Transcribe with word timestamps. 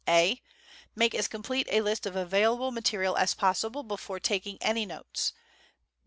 A. 0.07 0.41
Make 0.95 1.13
as 1.13 1.27
complete 1.27 1.67
a 1.69 1.81
list 1.81 2.07
of 2.07 2.15
available 2.15 2.71
material 2.71 3.15
as 3.17 3.35
possible 3.35 3.83
before 3.83 4.19
taking 4.19 4.57
any 4.59 4.83
notes. 4.83 5.31